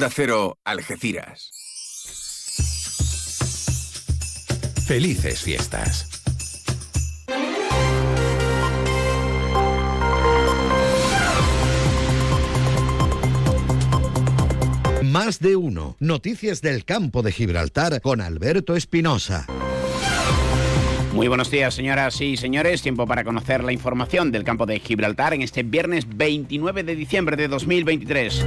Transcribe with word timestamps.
De 0.00 0.08
Cero, 0.08 0.56
Algeciras. 0.64 1.50
Felices 4.86 5.42
fiestas. 5.42 6.08
Más 15.02 15.38
de 15.38 15.56
uno. 15.56 15.96
Noticias 16.00 16.62
del 16.62 16.86
campo 16.86 17.20
de 17.20 17.32
Gibraltar 17.32 18.00
con 18.00 18.22
Alberto 18.22 18.76
Espinosa. 18.76 19.44
Muy 21.12 21.28
buenos 21.28 21.50
días, 21.50 21.74
señoras 21.74 22.18
y 22.22 22.38
señores. 22.38 22.80
Tiempo 22.80 23.06
para 23.06 23.22
conocer 23.22 23.62
la 23.62 23.72
información 23.72 24.32
del 24.32 24.44
campo 24.44 24.64
de 24.64 24.80
Gibraltar 24.80 25.34
en 25.34 25.42
este 25.42 25.62
viernes 25.62 26.06
29 26.08 26.84
de 26.84 26.96
diciembre 26.96 27.36
de 27.36 27.48
2023. 27.48 28.46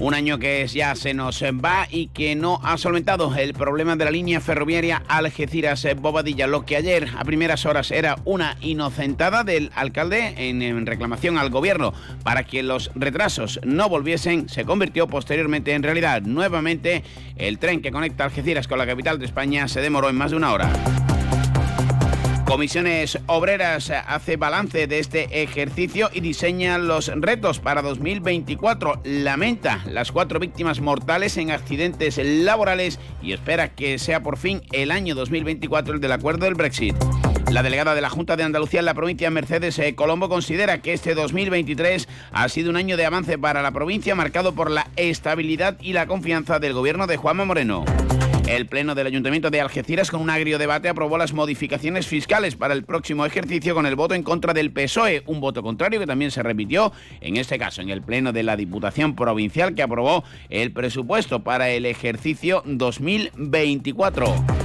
Un 0.00 0.14
año 0.14 0.38
que 0.38 0.64
ya 0.68 0.94
se 0.94 1.12
nos 1.12 1.42
va 1.42 1.88
y 1.90 2.06
que 2.08 2.36
no 2.36 2.60
ha 2.62 2.78
solventado 2.78 3.34
el 3.34 3.52
problema 3.52 3.96
de 3.96 4.04
la 4.04 4.12
línea 4.12 4.40
ferroviaria 4.40 5.02
Algeciras-Bobadilla, 5.08 6.46
lo 6.46 6.64
que 6.64 6.76
ayer 6.76 7.08
a 7.18 7.24
primeras 7.24 7.66
horas 7.66 7.90
era 7.90 8.16
una 8.24 8.56
inocentada 8.60 9.42
del 9.42 9.72
alcalde 9.74 10.34
en, 10.36 10.86
reclamación 10.86 11.36
al 11.36 11.50
gobierno 11.50 11.92
para 12.22 12.44
que 12.44 12.62
los 12.62 12.92
retrasos 12.94 13.58
no 13.64 13.88
volviesen, 13.88 14.48
se 14.48 14.64
convirtió 14.64 15.08
posteriormente 15.08 15.72
en 15.72 15.82
realidad. 15.82 16.22
Nuevamente, 16.22 17.02
el 17.36 17.58
tren 17.58 17.82
que 17.82 17.90
conecta 17.90 18.24
Algeciras 18.24 18.68
con 18.68 18.78
la 18.78 18.86
capital 18.86 19.18
de 19.18 19.26
España 19.26 19.66
se 19.66 19.80
demoró 19.80 20.08
en 20.08 20.16
más 20.16 20.30
de 20.30 20.36
una 20.36 20.52
hora. 20.52 21.07
Comisiones 22.48 23.18
Obreras 23.26 23.90
hace 23.90 24.38
balance 24.38 24.86
de 24.86 24.98
este 25.00 25.42
ejercicio 25.42 26.08
y 26.14 26.20
diseña 26.20 26.78
los 26.78 27.08
retos 27.08 27.60
para 27.60 27.82
2024. 27.82 29.02
Lamenta 29.04 29.82
las 29.86 30.12
cuatro 30.12 30.40
víctimas 30.40 30.80
mortales 30.80 31.36
en 31.36 31.50
accidentes 31.50 32.16
laborales 32.16 32.98
y 33.20 33.34
espera 33.34 33.74
que 33.74 33.98
sea 33.98 34.22
por 34.22 34.38
fin 34.38 34.62
el 34.72 34.92
año 34.92 35.14
2024 35.14 35.96
el 35.96 36.00
del 36.00 36.12
acuerdo 36.12 36.46
del 36.46 36.54
Brexit. 36.54 36.96
La 37.52 37.62
delegada 37.62 37.94
de 37.94 38.00
la 38.00 38.08
Junta 38.08 38.34
de 38.34 38.44
Andalucía 38.44 38.80
en 38.80 38.86
la 38.86 38.94
provincia, 38.94 39.30
Mercedes 39.30 39.78
eh, 39.78 39.94
Colombo, 39.94 40.30
considera 40.30 40.80
que 40.80 40.94
este 40.94 41.14
2023 41.14 42.08
ha 42.32 42.48
sido 42.48 42.70
un 42.70 42.76
año 42.76 42.96
de 42.96 43.04
avance 43.04 43.36
para 43.36 43.60
la 43.60 43.72
provincia 43.72 44.14
marcado 44.14 44.54
por 44.54 44.70
la 44.70 44.88
estabilidad 44.96 45.76
y 45.82 45.92
la 45.92 46.06
confianza 46.06 46.58
del 46.58 46.72
gobierno 46.72 47.06
de 47.06 47.18
Juanma 47.18 47.44
Moreno. 47.44 47.84
El 48.48 48.64
Pleno 48.64 48.94
del 48.94 49.06
Ayuntamiento 49.06 49.50
de 49.50 49.60
Algeciras, 49.60 50.10
con 50.10 50.22
un 50.22 50.30
agrio 50.30 50.56
debate, 50.56 50.88
aprobó 50.88 51.18
las 51.18 51.34
modificaciones 51.34 52.06
fiscales 52.06 52.56
para 52.56 52.72
el 52.72 52.82
próximo 52.82 53.26
ejercicio 53.26 53.74
con 53.74 53.84
el 53.84 53.94
voto 53.94 54.14
en 54.14 54.22
contra 54.22 54.54
del 54.54 54.72
PSOE, 54.72 55.22
un 55.26 55.38
voto 55.38 55.62
contrario 55.62 56.00
que 56.00 56.06
también 56.06 56.30
se 56.30 56.42
repitió, 56.42 56.90
en 57.20 57.36
este 57.36 57.58
caso, 57.58 57.82
en 57.82 57.90
el 57.90 58.00
Pleno 58.00 58.32
de 58.32 58.44
la 58.44 58.56
Diputación 58.56 59.14
Provincial, 59.14 59.74
que 59.74 59.82
aprobó 59.82 60.24
el 60.48 60.72
presupuesto 60.72 61.44
para 61.44 61.68
el 61.68 61.84
ejercicio 61.84 62.62
2024. 62.64 64.57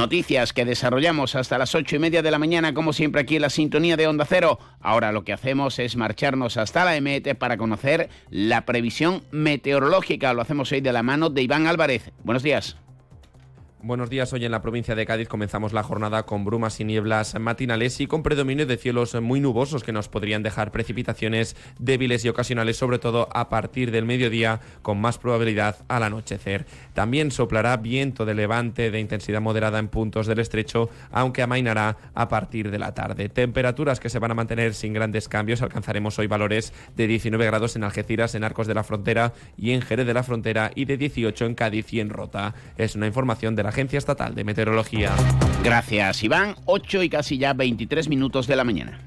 Noticias 0.00 0.54
que 0.54 0.64
desarrollamos 0.64 1.34
hasta 1.34 1.58
las 1.58 1.74
ocho 1.74 1.96
y 1.96 1.98
media 1.98 2.22
de 2.22 2.30
la 2.30 2.38
mañana, 2.38 2.72
como 2.72 2.94
siempre 2.94 3.20
aquí 3.20 3.36
en 3.36 3.42
la 3.42 3.50
sintonía 3.50 3.98
de 3.98 4.06
Onda 4.06 4.24
Cero. 4.24 4.58
Ahora 4.80 5.12
lo 5.12 5.24
que 5.24 5.34
hacemos 5.34 5.78
es 5.78 5.94
marcharnos 5.94 6.56
hasta 6.56 6.86
la 6.86 6.96
EMET 6.96 7.36
para 7.36 7.58
conocer 7.58 8.08
la 8.30 8.64
previsión 8.64 9.22
meteorológica. 9.30 10.32
Lo 10.32 10.40
hacemos 10.40 10.72
hoy 10.72 10.80
de 10.80 10.94
la 10.94 11.02
mano 11.02 11.28
de 11.28 11.42
Iván 11.42 11.66
Álvarez. 11.66 12.12
Buenos 12.24 12.42
días. 12.42 12.78
Buenos 13.82 14.10
días. 14.10 14.30
Hoy 14.34 14.44
en 14.44 14.50
la 14.50 14.60
provincia 14.60 14.94
de 14.94 15.06
Cádiz 15.06 15.26
comenzamos 15.26 15.72
la 15.72 15.82
jornada 15.82 16.24
con 16.24 16.44
brumas 16.44 16.78
y 16.80 16.84
nieblas 16.84 17.34
matinales 17.40 17.98
y 18.02 18.06
con 18.06 18.22
predominio 18.22 18.66
de 18.66 18.76
cielos 18.76 19.18
muy 19.22 19.40
nubosos 19.40 19.84
que 19.84 19.90
nos 19.90 20.06
podrían 20.06 20.42
dejar 20.42 20.70
precipitaciones 20.70 21.56
débiles 21.78 22.22
y 22.26 22.28
ocasionales, 22.28 22.76
sobre 22.76 22.98
todo 22.98 23.30
a 23.32 23.48
partir 23.48 23.90
del 23.90 24.04
mediodía, 24.04 24.60
con 24.82 25.00
más 25.00 25.16
probabilidad 25.16 25.78
al 25.88 26.02
anochecer. 26.02 26.66
También 26.92 27.30
soplará 27.30 27.78
viento 27.78 28.26
de 28.26 28.34
levante 28.34 28.90
de 28.90 29.00
intensidad 29.00 29.40
moderada 29.40 29.78
en 29.78 29.88
puntos 29.88 30.26
del 30.26 30.40
estrecho, 30.40 30.90
aunque 31.10 31.40
amainará 31.40 31.96
a 32.12 32.28
partir 32.28 32.70
de 32.70 32.78
la 32.78 32.92
tarde. 32.92 33.30
Temperaturas 33.30 33.98
que 33.98 34.10
se 34.10 34.18
van 34.18 34.32
a 34.32 34.34
mantener 34.34 34.74
sin 34.74 34.92
grandes 34.92 35.26
cambios. 35.26 35.62
Alcanzaremos 35.62 36.18
hoy 36.18 36.26
valores 36.26 36.74
de 36.96 37.06
19 37.06 37.46
grados 37.46 37.76
en 37.76 37.84
Algeciras, 37.84 38.34
en 38.34 38.44
Arcos 38.44 38.66
de 38.66 38.74
la 38.74 38.84
Frontera 38.84 39.32
y 39.56 39.70
en 39.70 39.80
Jerez 39.80 40.06
de 40.06 40.12
la 40.12 40.22
Frontera 40.22 40.70
y 40.74 40.84
de 40.84 40.98
18 40.98 41.46
en 41.46 41.54
Cádiz 41.54 41.90
y 41.94 42.00
en 42.00 42.10
Rota. 42.10 42.54
Es 42.76 42.94
una 42.94 43.06
información 43.06 43.56
de 43.56 43.62
la 43.62 43.69
Agencia 43.70 43.98
Estatal 43.98 44.34
de 44.34 44.44
Meteorología. 44.44 45.12
Gracias, 45.64 46.22
Iván. 46.22 46.54
8 46.66 47.02
y 47.02 47.08
casi 47.08 47.38
ya 47.38 47.54
23 47.54 48.08
minutos 48.08 48.46
de 48.46 48.56
la 48.56 48.64
mañana. 48.64 49.00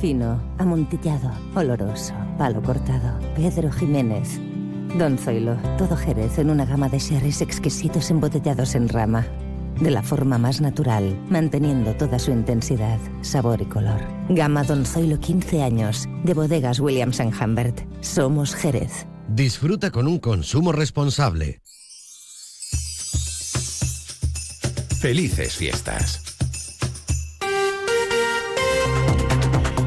Fino, 0.00 0.42
amontillado, 0.58 1.30
oloroso, 1.54 2.14
palo 2.36 2.62
cortado. 2.62 3.18
Pedro 3.36 3.70
Jiménez. 3.70 4.40
Don 4.98 5.18
Zoilo, 5.18 5.56
todo 5.76 5.96
Jerez 5.96 6.38
en 6.38 6.50
una 6.50 6.64
gama 6.64 6.88
de 6.88 6.98
sherries 6.98 7.40
exquisitos 7.40 8.10
embotellados 8.10 8.74
en 8.74 8.88
rama. 8.88 9.26
De 9.80 9.90
la 9.90 10.02
forma 10.02 10.38
más 10.38 10.60
natural, 10.60 11.18
manteniendo 11.28 11.94
toda 11.94 12.18
su 12.18 12.30
intensidad, 12.30 12.98
sabor 13.22 13.60
y 13.60 13.64
color. 13.64 14.00
Gama 14.28 14.62
Don 14.62 14.86
Zoilo 14.86 15.18
15 15.18 15.62
años, 15.62 16.08
de 16.22 16.34
bodegas 16.34 16.78
Williams⁇ 16.78 17.20
Humbert. 17.42 17.80
Somos 18.00 18.54
Jerez. 18.54 19.06
Disfruta 19.28 19.90
con 19.90 20.06
un 20.06 20.18
consumo 20.18 20.70
responsable. 20.70 21.60
Felices 25.04 25.54
fiestas. 25.54 26.34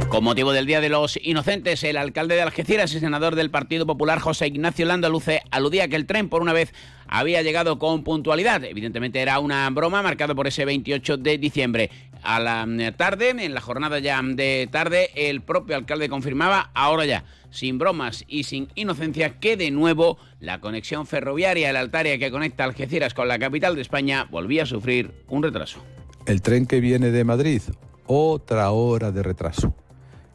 Con 0.10 0.24
motivo 0.24 0.52
del 0.52 0.68
Día 0.68 0.80
de 0.80 0.90
los 0.90 1.18
Inocentes, 1.20 1.84
el 1.84 1.98
alcalde 1.98 2.36
de 2.36 2.44
Algeciras 2.44 2.94
y 2.94 3.00
senador 3.00 3.34
del 3.34 3.50
Partido 3.50 3.88
Popular, 3.88 4.20
José 4.20 4.46
Ignacio 4.46 4.86
Landaluce, 4.86 5.42
aludía 5.50 5.88
que 5.88 5.96
el 5.96 6.06
tren 6.06 6.30
por 6.30 6.44
una 6.44 6.54
vez 6.54 6.72
había 7.08 7.42
llegado 7.42 7.80
con 7.80 8.04
puntualidad. 8.04 8.64
Evidentemente 8.64 9.20
era 9.20 9.40
una 9.40 9.68
broma 9.72 10.04
marcado 10.04 10.36
por 10.36 10.46
ese 10.46 10.66
28 10.66 11.18
de 11.18 11.40
diciembre. 11.40 11.90
A 12.30 12.42
la 12.42 12.68
tarde, 12.98 13.30
en 13.30 13.54
la 13.54 13.62
jornada 13.62 14.00
ya 14.00 14.22
de 14.22 14.68
tarde, 14.70 15.12
el 15.16 15.40
propio 15.40 15.78
alcalde 15.78 16.10
confirmaba, 16.10 16.72
ahora 16.74 17.06
ya, 17.06 17.24
sin 17.52 17.78
bromas 17.78 18.26
y 18.28 18.44
sin 18.44 18.68
inocencia, 18.76 19.40
que 19.40 19.56
de 19.56 19.72
nuevo 19.72 20.18
la 20.42 20.60
conexión 20.60 21.08
ferroviaria, 21.08 21.72
la 21.72 21.80
altaria 21.80 22.20
que 22.20 22.30
conecta 22.30 22.66
Algeciras 22.66 23.14
con 23.14 23.30
la 23.30 23.40
capital 23.40 23.76
de 23.76 23.82
España, 23.82 24.28
volvía 24.30 24.64
a 24.64 24.66
sufrir 24.66 25.14
un 25.30 25.42
retraso. 25.42 25.82
El 26.26 26.42
tren 26.42 26.66
que 26.66 26.82
viene 26.82 27.12
de 27.12 27.24
Madrid, 27.24 27.62
otra 28.08 28.72
hora 28.72 29.14
de 29.14 29.24
retraso. 29.24 29.74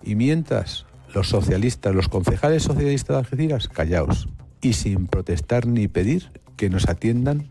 Y 0.02 0.14
mientras, 0.14 0.86
los 1.12 1.28
socialistas, 1.28 1.94
los 1.94 2.08
concejales 2.08 2.62
socialistas 2.62 3.16
de 3.16 3.18
Algeciras, 3.18 3.68
callaos. 3.68 4.30
Y 4.62 4.72
sin 4.72 5.08
protestar 5.08 5.66
ni 5.66 5.88
pedir 5.88 6.30
que 6.56 6.70
nos 6.70 6.88
atiendan 6.88 7.50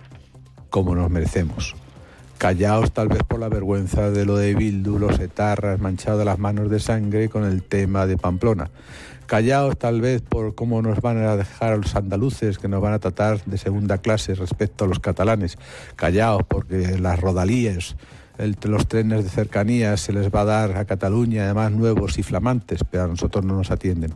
como 0.72 0.96
nos 0.96 1.12
merecemos. 1.12 1.76
Callaos 2.42 2.92
tal 2.92 3.08
vez 3.08 3.22
por 3.22 3.40
la 3.40 3.50
vergüenza 3.50 4.10
de 4.10 4.26
lo 4.26 4.36
de 4.36 4.56
Bildu, 4.56 4.98
los 4.98 5.20
etarras 5.20 5.80
manchados 5.80 6.26
las 6.26 6.40
manos 6.40 6.72
de 6.72 6.80
sangre 6.80 7.30
con 7.30 7.44
el 7.44 7.62
tema 7.62 8.08
de 8.08 8.18
Pamplona 8.18 8.72
callaos 9.28 9.78
tal 9.78 10.02
vez 10.02 10.24
por 10.24 10.56
cómo 10.56 10.82
nos 10.82 11.00
van 11.02 11.18
a 11.20 11.38
dejar 11.38 11.72
a 11.72 11.78
los 11.78 11.96
andaluces 11.96 12.58
que 12.58 12.68
nos 12.68 12.82
van 12.82 12.94
a 12.94 13.00
tratar 13.00 13.46
de 13.46 13.58
segunda 13.58 14.00
clase 14.00 14.36
respecto 14.36 14.84
a 14.84 14.88
los 14.90 15.00
catalanes. 15.00 15.58
Callaos 15.96 16.42
porque 16.50 16.98
las 17.00 17.18
los 18.64 18.88
trenes 18.88 19.24
de 19.24 19.30
cercanía 19.30 19.98
se 19.98 20.14
les 20.14 20.34
va 20.34 20.42
a 20.42 20.46
dar 20.46 20.78
a 20.78 20.86
Cataluña, 20.86 21.44
además 21.46 21.72
nuevos 21.72 22.18
y 22.18 22.24
flamantes, 22.24 22.84
pero 22.90 23.04
a 23.04 23.08
nosotros 23.08 23.46
no 23.46 23.56
nos 23.56 23.72
atienden. 23.72 24.14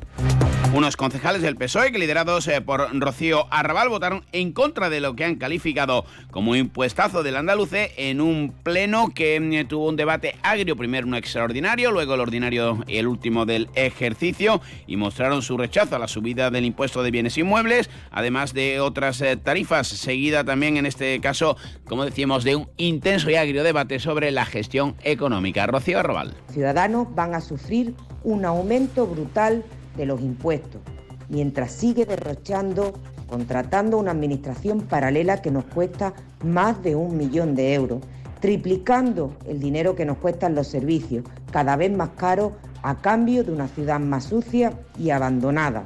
Unos 0.74 0.98
concejales 0.98 1.42
del 1.42 1.56
PSOE, 1.56 1.92
liderados 1.92 2.48
eh, 2.48 2.60
por 2.60 2.90
Rocío 3.00 3.48
Arrabal, 3.50 3.90
votaron 3.90 4.26
en 4.32 4.52
contra 4.52 4.90
de 4.90 5.00
lo 5.00 5.16
que 5.16 5.24
han 5.24 5.36
calificado 5.36 6.06
como 6.32 6.56
impuestazo 6.56 7.24
del 7.24 7.38
andaluce 7.38 7.92
en 7.98 8.20
un 8.20 8.54
pleno 8.64 9.12
que 9.14 9.40
mm, 9.40 9.68
tuvo 9.68 9.88
un 9.88 9.96
debate 9.96 10.36
agrio, 10.44 10.76
primero 10.76 11.08
un 11.08 11.16
extraordinario, 11.16 11.92
luego 11.92 12.16
el 12.16 12.22
ordinario, 12.22 12.84
el 12.88 13.08
último 13.08 13.46
del 13.46 13.70
ejercicio, 13.76 14.62
y 14.88 14.98
mostraron 14.98 15.42
su 15.42 15.58
rechazo 15.58 15.96
a 15.96 16.00
la 16.00 16.08
subida 16.08 16.50
del 16.50 16.66
impuesto 16.66 17.04
de 17.04 17.12
bienes 17.12 17.38
inmuebles, 17.38 17.90
además 18.12 18.54
de 18.54 18.80
otras 18.80 19.22
eh, 19.22 19.38
tarifas, 19.38 19.88
seguida 19.88 20.44
también 20.44 20.78
en 20.78 20.86
este 20.86 21.20
caso, 21.22 21.58
como 21.86 22.06
decíamos, 22.06 22.44
de 22.44 22.56
un 22.56 22.70
intenso 22.78 23.30
y 23.30 23.36
agrio 23.36 23.64
debate 23.64 24.00
sobre 24.00 24.15
la 24.20 24.46
gestión 24.46 24.96
económica. 25.04 25.68
Rocío 25.68 26.00
Arrabal. 26.00 26.34
Ciudadanos 26.52 27.14
van 27.14 27.36
a 27.36 27.42
sufrir 27.42 27.94
un 28.24 28.46
aumento 28.46 29.06
brutal 29.06 29.64
de 29.98 30.06
los 30.06 30.22
impuestos, 30.22 30.82
mientras 31.30 31.72
sigue 31.72 32.06
derrochando, 32.06 32.94
contratando 33.28 33.98
una 33.98 34.12
administración 34.12 34.82
paralela 34.82 35.42
que 35.42 35.52
nos 35.52 35.66
cuesta 35.66 36.14
más 36.44 36.82
de 36.84 36.96
un 36.96 37.18
millón 37.18 37.56
de 37.56 37.74
euros, 37.74 38.02
triplicando 38.40 39.36
el 39.48 39.60
dinero 39.60 39.96
que 39.96 40.06
nos 40.06 40.18
cuestan 40.18 40.56
los 40.56 40.68
servicios, 40.68 41.24
cada 41.52 41.76
vez 41.76 41.92
más 41.92 42.10
caros 42.18 42.54
a 42.84 42.96
cambio 42.96 43.44
de 43.44 43.52
una 43.52 43.68
ciudad 43.68 44.00
más 44.00 44.26
sucia 44.26 44.74
y 44.98 45.10
abandonada. 45.10 45.86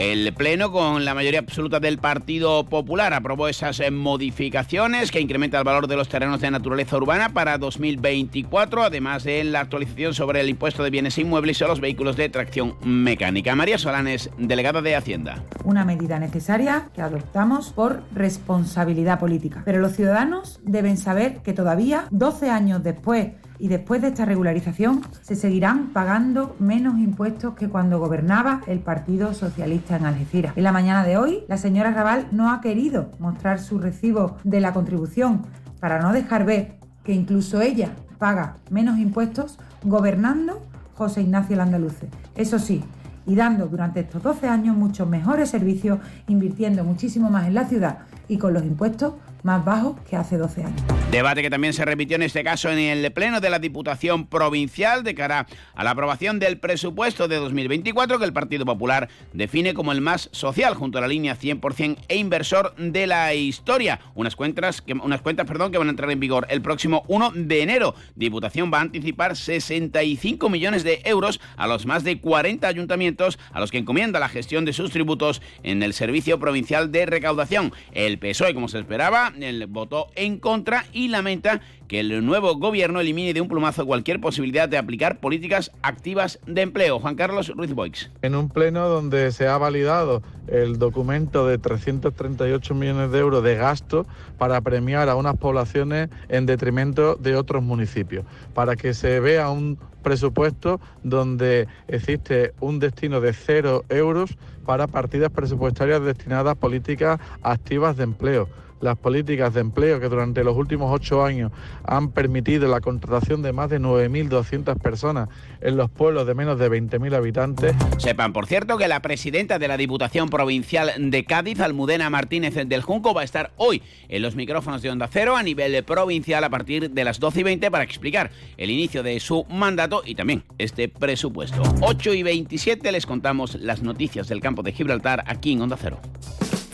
El 0.00 0.32
Pleno, 0.32 0.72
con 0.72 1.04
la 1.04 1.12
mayoría 1.12 1.40
absoluta 1.40 1.78
del 1.78 1.98
Partido 1.98 2.64
Popular, 2.64 3.12
aprobó 3.12 3.48
esas 3.48 3.80
eh, 3.80 3.90
modificaciones 3.90 5.10
que 5.10 5.20
incrementan 5.20 5.58
el 5.58 5.64
valor 5.64 5.88
de 5.88 5.96
los 5.96 6.08
terrenos 6.08 6.40
de 6.40 6.50
naturaleza 6.50 6.96
urbana 6.96 7.34
para 7.34 7.58
2024, 7.58 8.82
además 8.82 9.24
de 9.24 9.44
la 9.44 9.60
actualización 9.60 10.14
sobre 10.14 10.40
el 10.40 10.48
impuesto 10.48 10.82
de 10.82 10.88
bienes 10.88 11.18
inmuebles 11.18 11.60
a 11.60 11.66
los 11.66 11.80
vehículos 11.80 12.16
de 12.16 12.30
tracción 12.30 12.76
mecánica. 12.82 13.54
María 13.54 13.76
Solanes, 13.76 14.30
delegada 14.38 14.80
de 14.80 14.96
Hacienda. 14.96 15.44
Una 15.64 15.84
medida 15.84 16.18
necesaria 16.18 16.88
que 16.94 17.02
adoptamos 17.02 17.70
por 17.74 18.02
responsabilidad 18.14 19.20
política. 19.20 19.60
Pero 19.66 19.80
los 19.80 19.92
ciudadanos 19.92 20.60
deben 20.62 20.96
saber 20.96 21.42
que 21.42 21.52
todavía, 21.52 22.06
12 22.10 22.48
años 22.48 22.82
después 22.82 23.32
y 23.60 23.68
después 23.68 24.00
de 24.00 24.08
esta 24.08 24.24
regularización 24.24 25.02
se 25.20 25.36
seguirán 25.36 25.88
pagando 25.88 26.56
menos 26.58 26.98
impuestos 26.98 27.54
que 27.54 27.68
cuando 27.68 28.00
gobernaba 28.00 28.62
el 28.66 28.80
Partido 28.80 29.34
Socialista 29.34 29.96
en 29.96 30.06
Algeciras. 30.06 30.56
En 30.56 30.64
la 30.64 30.72
mañana 30.72 31.04
de 31.04 31.18
hoy, 31.18 31.44
la 31.46 31.58
señora 31.58 31.92
Raval 31.92 32.26
no 32.32 32.50
ha 32.50 32.60
querido 32.60 33.12
mostrar 33.18 33.60
su 33.60 33.78
recibo 33.78 34.38
de 34.42 34.60
la 34.60 34.72
contribución 34.72 35.42
para 35.78 36.00
no 36.00 36.12
dejar 36.12 36.44
ver 36.44 36.78
que 37.04 37.12
incluso 37.12 37.60
ella 37.60 37.90
paga 38.18 38.56
menos 38.70 38.98
impuestos 38.98 39.58
gobernando 39.84 40.62
José 40.94 41.22
Ignacio 41.22 41.56
Landaluce. 41.56 42.08
Eso 42.34 42.58
sí, 42.58 42.82
y 43.26 43.34
dando 43.34 43.66
durante 43.66 44.00
estos 44.00 44.22
12 44.22 44.48
años 44.48 44.76
muchos 44.76 45.08
mejores 45.08 45.50
servicios, 45.50 45.98
invirtiendo 46.28 46.84
muchísimo 46.84 47.30
más 47.30 47.46
en 47.46 47.54
la 47.54 47.66
ciudad 47.66 47.98
y 48.28 48.38
con 48.38 48.54
los 48.54 48.64
impuestos 48.64 49.14
más 49.42 49.64
bajo 49.64 49.96
que 50.08 50.16
hace 50.16 50.36
12 50.36 50.64
años. 50.64 50.99
Debate 51.10 51.42
que 51.42 51.50
también 51.50 51.72
se 51.72 51.84
repitió 51.84 52.14
en 52.14 52.22
este 52.22 52.44
caso 52.44 52.70
en 52.70 52.78
el 52.78 53.10
Pleno 53.10 53.40
de 53.40 53.50
la 53.50 53.58
Diputación 53.58 54.28
Provincial 54.28 55.02
de 55.02 55.16
cara 55.16 55.48
a 55.74 55.82
la 55.82 55.90
aprobación 55.90 56.38
del 56.38 56.58
presupuesto 56.58 57.26
de 57.26 57.34
2024 57.34 58.20
que 58.20 58.24
el 58.24 58.32
Partido 58.32 58.64
Popular 58.64 59.08
define 59.32 59.74
como 59.74 59.90
el 59.90 60.00
más 60.00 60.28
social 60.30 60.74
junto 60.74 60.98
a 60.98 61.00
la 61.00 61.08
línea 61.08 61.36
100% 61.36 61.96
e 62.06 62.16
inversor 62.16 62.76
de 62.76 63.08
la 63.08 63.34
historia. 63.34 63.98
Unas 64.14 64.36
cuentas, 64.36 64.82
que, 64.82 64.92
unas 64.92 65.20
cuentas 65.20 65.48
perdón, 65.48 65.72
que 65.72 65.78
van 65.78 65.88
a 65.88 65.90
entrar 65.90 66.12
en 66.12 66.20
vigor 66.20 66.46
el 66.48 66.62
próximo 66.62 67.02
1 67.08 67.32
de 67.34 67.62
enero. 67.62 67.96
Diputación 68.14 68.70
va 68.72 68.78
a 68.78 68.82
anticipar 68.82 69.34
65 69.34 70.48
millones 70.48 70.84
de 70.84 71.02
euros 71.04 71.40
a 71.56 71.66
los 71.66 71.86
más 71.86 72.04
de 72.04 72.20
40 72.20 72.68
ayuntamientos 72.68 73.36
a 73.50 73.58
los 73.58 73.72
que 73.72 73.78
encomienda 73.78 74.20
la 74.20 74.28
gestión 74.28 74.64
de 74.64 74.72
sus 74.72 74.92
tributos 74.92 75.42
en 75.64 75.82
el 75.82 75.92
Servicio 75.92 76.38
Provincial 76.38 76.92
de 76.92 77.04
Recaudación. 77.06 77.72
El 77.90 78.20
PSOE, 78.20 78.54
como 78.54 78.68
se 78.68 78.78
esperaba, 78.78 79.32
votó 79.66 80.06
en 80.14 80.38
contra 80.38 80.84
lamenta 81.08 81.60
que 81.88 82.00
el 82.00 82.24
nuevo 82.24 82.54
gobierno 82.56 83.00
elimine 83.00 83.34
de 83.34 83.40
un 83.40 83.48
plumazo 83.48 83.86
cualquier 83.86 84.20
posibilidad 84.20 84.68
de 84.68 84.78
aplicar 84.78 85.18
políticas 85.18 85.72
activas 85.82 86.38
de 86.46 86.62
empleo. 86.62 87.00
Juan 87.00 87.16
Carlos 87.16 87.48
Ruiz 87.48 87.72
Boix. 87.72 88.10
En 88.22 88.34
un 88.34 88.48
pleno 88.48 88.88
donde 88.88 89.32
se 89.32 89.48
ha 89.48 89.58
validado 89.58 90.22
el 90.46 90.78
documento 90.78 91.46
de 91.46 91.58
338 91.58 92.74
millones 92.74 93.10
de 93.10 93.18
euros 93.18 93.42
de 93.42 93.56
gasto 93.56 94.06
para 94.38 94.60
premiar 94.60 95.08
a 95.08 95.16
unas 95.16 95.36
poblaciones 95.36 96.10
en 96.28 96.46
detrimento 96.46 97.16
de 97.16 97.36
otros 97.36 97.62
municipios, 97.62 98.24
para 98.54 98.76
que 98.76 98.94
se 98.94 99.20
vea 99.20 99.50
un 99.50 99.78
presupuesto 100.02 100.80
donde 101.02 101.68
existe 101.88 102.52
un 102.60 102.78
destino 102.78 103.20
de 103.20 103.32
cero 103.32 103.84
euros 103.88 104.36
para 104.64 104.86
partidas 104.86 105.30
presupuestarias 105.30 106.02
destinadas 106.02 106.52
a 106.52 106.54
políticas 106.54 107.20
activas 107.42 107.96
de 107.96 108.04
empleo 108.04 108.48
las 108.80 108.96
políticas 108.96 109.54
de 109.54 109.60
empleo 109.60 110.00
que 110.00 110.08
durante 110.08 110.44
los 110.44 110.56
últimos 110.56 110.92
ocho 110.92 111.24
años 111.24 111.52
han 111.84 112.10
permitido 112.10 112.68
la 112.68 112.80
contratación 112.80 113.42
de 113.42 113.52
más 113.52 113.70
de 113.70 113.80
9.200 113.80 114.78
personas 114.78 115.28
en 115.60 115.76
los 115.76 115.90
pueblos 115.90 116.26
de 116.26 116.34
menos 116.34 116.58
de 116.58 116.70
20.000 116.70 117.14
habitantes. 117.14 117.74
Sepan, 117.98 118.32
por 118.32 118.46
cierto, 118.46 118.78
que 118.78 118.88
la 118.88 119.00
presidenta 119.00 119.58
de 119.58 119.68
la 119.68 119.76
Diputación 119.76 120.28
Provincial 120.28 120.92
de 120.98 121.24
Cádiz, 121.24 121.60
Almudena 121.60 122.10
Martínez 122.10 122.54
del 122.54 122.82
Junco, 122.82 123.14
va 123.14 123.22
a 123.22 123.24
estar 123.24 123.52
hoy 123.56 123.82
en 124.08 124.22
los 124.22 124.34
micrófonos 124.34 124.82
de 124.82 124.90
Onda 124.90 125.08
Cero 125.10 125.36
a 125.36 125.42
nivel 125.42 125.82
provincial 125.84 126.44
a 126.44 126.50
partir 126.50 126.90
de 126.90 127.04
las 127.04 127.20
12 127.20 127.40
y 127.40 127.42
20 127.42 127.70
para 127.70 127.84
explicar 127.84 128.30
el 128.56 128.70
inicio 128.70 129.02
de 129.02 129.20
su 129.20 129.44
mandato 129.48 130.02
y 130.04 130.14
también 130.14 130.44
este 130.58 130.88
presupuesto. 130.88 131.62
8 131.80 132.14
y 132.14 132.22
27 132.22 132.92
les 132.92 133.06
contamos 133.06 133.54
las 133.56 133.82
noticias 133.82 134.28
del 134.28 134.40
campo 134.40 134.62
de 134.62 134.72
Gibraltar 134.72 135.24
aquí 135.26 135.52
en 135.52 135.62
Onda 135.62 135.76
Cero. 135.80 136.00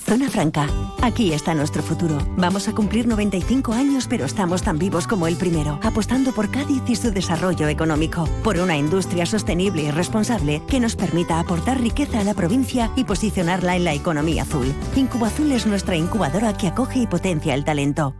Zona 0.06 0.30
Franca. 0.30 0.68
Aquí 1.02 1.32
está 1.32 1.52
nuestro 1.52 1.82
futuro. 1.82 2.16
Vamos 2.36 2.68
a 2.68 2.72
cumplir 2.72 3.08
95 3.08 3.72
años, 3.72 4.06
pero 4.08 4.24
estamos 4.24 4.62
tan 4.62 4.78
vivos 4.78 5.08
como 5.08 5.26
el 5.26 5.34
primero, 5.36 5.80
apostando 5.82 6.32
por 6.32 6.48
Cádiz 6.48 6.82
y 6.86 6.94
su 6.94 7.10
desarrollo 7.10 7.66
económico, 7.66 8.28
por 8.44 8.56
una 8.58 8.76
industria 8.76 9.26
sostenible 9.26 9.82
y 9.82 9.90
responsable 9.90 10.62
que 10.68 10.78
nos 10.78 10.94
permita 10.94 11.40
aportar 11.40 11.80
riqueza 11.80 12.20
a 12.20 12.24
la 12.24 12.34
provincia 12.34 12.92
y 12.94 13.02
posicionarla 13.02 13.74
en 13.74 13.84
la 13.84 13.94
economía 13.94 14.42
azul. 14.42 14.72
Incuba 14.94 15.26
Azul 15.26 15.50
es 15.50 15.66
nuestra 15.66 15.96
incubadora 15.96 16.56
que 16.56 16.68
acoge 16.68 17.00
y 17.00 17.06
potencia 17.08 17.54
el 17.54 17.64
talento. 17.64 18.14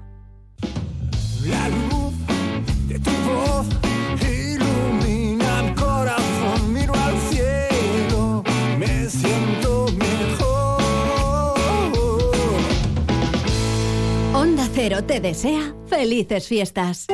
Onda 14.47 14.69
Cero 14.73 15.03
te 15.03 15.19
desea 15.19 15.75
felices 15.89 16.47
fiestas. 16.47 17.09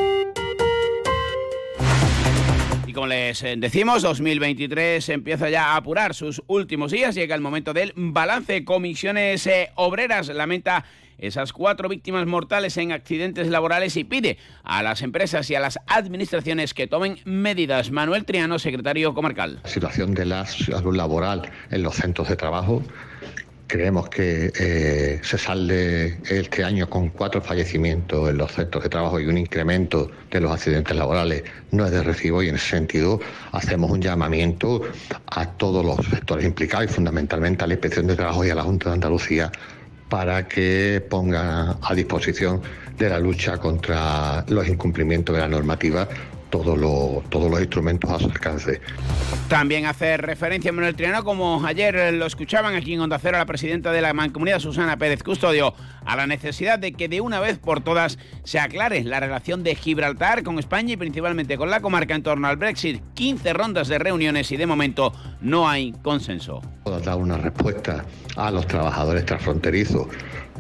Y 2.87 2.93
como 2.93 3.07
les 3.07 3.43
eh, 3.43 3.55
decimos, 3.57 4.03
2023 4.03 5.09
empieza 5.09 5.49
ya 5.49 5.73
a 5.73 5.77
apurar 5.77 6.15
sus 6.15 6.43
últimos 6.47 6.93
días. 6.93 7.15
Llega 7.15 7.35
el 7.35 7.41
momento 7.41 7.73
del 7.73 7.95
balance. 7.97 8.67
Comisiones 8.67 9.47
eh, 9.47 9.71
Obreras 9.77 10.29
lamenta 10.29 10.85
esas 11.17 11.55
cuatro 11.55 11.89
víctimas 11.89 12.27
mortales 12.27 12.77
en 12.77 12.93
accidentes 12.93 13.49
laborales 13.49 13.97
y 13.97 14.05
pide 14.05 14.37
a 14.63 14.83
las 14.83 15.01
empresas 15.01 15.49
y 15.49 15.55
a 15.55 15.61
las 15.61 15.79
administraciones 15.87 16.75
que 16.75 16.87
tomen 16.87 17.17
medidas. 17.25 17.91
Manuel 17.91 18.27
Triano, 18.27 18.59
secretario 18.59 19.15
comarcal. 19.15 19.61
La 19.63 19.71
situación 19.71 20.13
de 20.13 20.27
la 20.27 20.45
salud 20.45 20.95
laboral 20.95 21.51
en 21.71 21.83
los 21.83 21.95
centros 21.95 22.29
de 22.29 22.37
trabajo 22.37 22.83
Creemos 23.73 24.11
que 24.11 24.53
eh, 24.55 25.19
se 25.23 25.39
sale 25.39 26.19
este 26.29 26.63
año 26.63 26.91
con 26.91 27.09
cuatro 27.09 27.41
fallecimientos 27.41 28.29
en 28.29 28.37
los 28.37 28.53
centros 28.53 28.85
de 28.85 28.91
trabajo 28.91 29.19
y 29.19 29.25
un 29.25 29.39
incremento 29.39 30.11
de 30.31 30.43
los 30.43 30.53
accidentes 30.53 30.95
laborales. 30.95 31.45
No 31.71 31.87
es 31.87 31.91
de 31.91 32.03
recibo 32.03 32.43
y 32.43 32.51
en 32.51 32.57
ese 32.57 32.69
sentido 32.69 33.19
hacemos 33.51 33.91
un 33.91 34.03
llamamiento 34.03 34.83
a 35.25 35.47
todos 35.53 35.87
los 35.87 36.07
sectores 36.07 36.45
implicados 36.45 36.91
y 36.91 36.93
fundamentalmente 36.93 37.65
a 37.65 37.67
la 37.67 37.73
Inspección 37.73 38.09
de 38.09 38.15
Trabajo 38.15 38.45
y 38.45 38.51
a 38.51 38.55
la 38.57 38.63
Junta 38.63 38.91
de 38.91 38.97
Andalucía 38.97 39.51
para 40.11 40.47
que 40.47 41.03
pongan 41.09 41.79
a 41.81 41.95
disposición 41.95 42.61
de 42.99 43.09
la 43.09 43.19
lucha 43.19 43.57
contra 43.57 44.45
los 44.49 44.69
incumplimientos 44.69 45.35
de 45.35 45.41
la 45.41 45.49
normativa 45.49 46.07
todos 46.53 46.79
los, 46.79 47.25
todos 47.31 47.51
los 47.51 47.61
instrumentos 47.61 48.11
a 48.11 48.19
su 48.19 48.27
alcance. 48.27 48.81
También 49.49 49.87
hace 49.87 50.19
referencia 50.19 50.71
Manuel 50.71 50.95
Triano, 50.95 51.25
como 51.25 51.65
ayer 51.65 52.13
lo 52.13 52.27
escuchaban 52.27 52.75
aquí 52.75 52.93
en 52.93 53.01
Onda 53.01 53.19
Cero, 53.19 53.39
la 53.39 53.47
presidenta 53.47 53.91
de 53.91 54.03
la 54.03 54.13
Mancomunidad, 54.13 54.59
Susana 54.59 54.99
Pérez 54.99 55.23
Custodio, 55.23 55.75
a 56.05 56.15
la 56.15 56.27
necesidad 56.27 56.79
de 56.79 56.93
que 56.93 57.09
de 57.09 57.23
una 57.23 57.41
vez 57.41 57.59
por 57.59 57.81
todas 57.81 58.19
se 58.45 58.59
aclare 58.59 59.03
la 59.03 59.19
relación 59.19 59.63
de 59.63 59.75
Gibraltar 59.75 60.43
con 60.43 60.59
España 60.59 60.93
y 60.93 60.97
principalmente 60.99 61.57
con 61.57 61.71
la 61.71 61.81
comarca 61.81 62.15
en 62.15 62.23
torno 62.23 62.47
al 62.47 62.59
Brexit. 62.59 63.03
15 63.15 63.55
rondas 63.55 63.89
de 63.89 63.99
reuniones 63.99 64.53
y 64.53 64.59
de 64.59 64.67
momento 64.67 65.15
no 65.41 65.67
hay 65.67 65.93
consenso. 66.03 66.61
Dar 67.03 67.17
una 67.17 67.39
respuesta 67.39 68.05
a 68.37 68.51
los 68.51 68.67
trabajadores 68.67 69.25
transfronterizos 69.25 70.07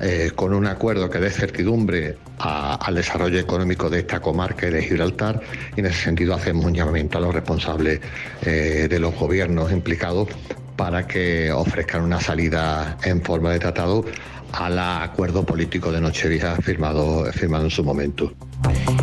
eh, 0.00 0.30
con 0.34 0.54
un 0.54 0.66
acuerdo 0.66 1.10
que 1.10 1.18
dé 1.18 1.30
certidumbre 1.30 2.16
al 2.38 2.94
desarrollo 2.94 3.38
económico 3.38 3.90
de 3.90 4.00
esta 4.00 4.20
comarca 4.20 4.66
y 4.66 4.70
de 4.70 4.82
Gibraltar 4.82 5.40
y 5.76 5.80
en 5.80 5.86
ese 5.86 6.04
sentido 6.04 6.34
hacemos 6.34 6.64
un 6.64 6.74
llamamiento 6.74 7.18
a 7.18 7.20
los 7.20 7.34
responsables 7.34 8.00
eh, 8.44 8.88
de 8.88 8.98
los 8.98 9.14
gobiernos 9.14 9.70
implicados 9.70 10.28
para 10.76 11.06
que 11.06 11.52
ofrezcan 11.52 12.02
una 12.02 12.20
salida 12.20 12.96
en 13.04 13.22
forma 13.22 13.50
de 13.50 13.58
tratado 13.58 14.04
al 14.52 14.78
acuerdo 14.78 15.44
político 15.44 15.92
de 15.92 16.00
Nochevieja 16.00 16.56
firmado, 16.56 17.24
firmado 17.32 17.64
en 17.64 17.70
su 17.70 17.84
momento. 17.84 18.32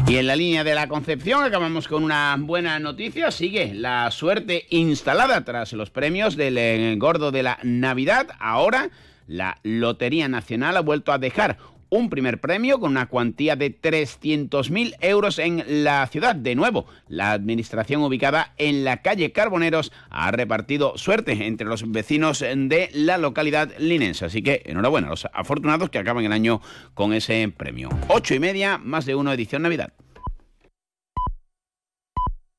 Y 0.07 0.17
en 0.17 0.27
la 0.27 0.35
línea 0.35 0.63
de 0.63 0.75
la 0.75 0.87
Concepción 0.87 1.43
acabamos 1.43 1.87
con 1.87 2.03
una 2.03 2.35
buena 2.39 2.79
noticia. 2.79 3.31
Sigue 3.31 3.73
la 3.73 4.09
suerte 4.11 4.65
instalada 4.69 5.43
tras 5.45 5.73
los 5.73 5.89
premios 5.89 6.35
del 6.35 6.57
engordo 6.57 7.31
de 7.31 7.43
la 7.43 7.59
Navidad. 7.63 8.27
Ahora 8.39 8.89
la 9.29 9.59
Lotería 9.63 10.27
Nacional 10.27 10.75
ha 10.75 10.81
vuelto 10.81 11.13
a 11.13 11.19
dejar 11.19 11.57
un 11.89 12.09
primer 12.09 12.39
premio 12.39 12.79
con 12.79 12.91
una 12.91 13.07
cuantía 13.07 13.55
de 13.55 13.79
300.000 13.79 14.95
euros 15.01 15.39
en 15.39 15.83
la 15.83 16.05
ciudad. 16.07 16.35
De 16.35 16.55
nuevo, 16.55 16.85
la 17.07 17.31
administración 17.31 18.01
ubicada 18.01 18.53
en 18.57 18.83
la 18.83 19.01
calle 19.01 19.31
Carboneros 19.31 19.91
ha 20.09 20.31
repartido 20.31 20.97
suerte 20.97 21.47
entre 21.47 21.67
los 21.67 21.91
vecinos 21.91 22.39
de 22.39 22.89
la 22.93 23.17
localidad 23.17 23.71
linense. 23.79 24.25
Así 24.25 24.41
que 24.41 24.63
enhorabuena 24.65 25.07
a 25.07 25.11
los 25.11 25.27
afortunados 25.33 25.89
que 25.89 25.99
acaban 25.99 26.25
el 26.25 26.33
año 26.33 26.61
con 26.93 27.13
ese 27.13 27.51
premio. 27.55 27.89
Ocho 28.07 28.35
y 28.35 28.39
media, 28.39 28.77
más 28.77 29.05
de 29.05 29.15
uno 29.15 29.33
edición 29.33 29.63
Navidad. 29.63 29.93